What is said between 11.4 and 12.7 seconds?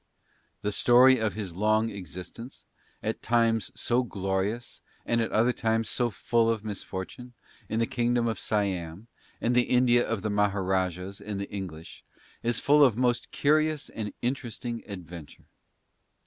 English, is